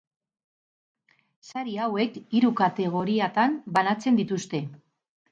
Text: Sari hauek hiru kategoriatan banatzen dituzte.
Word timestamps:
Sari 1.49 1.75
hauek 1.83 2.17
hiru 2.37 2.49
kategoriatan 2.61 3.53
banatzen 3.75 4.17
dituzte. 4.21 4.63